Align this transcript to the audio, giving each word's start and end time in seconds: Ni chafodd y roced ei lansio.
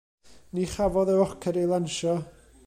Ni 0.59 0.63
chafodd 0.71 1.11
y 1.15 1.19
roced 1.19 1.61
ei 1.65 1.71
lansio. 1.75 2.17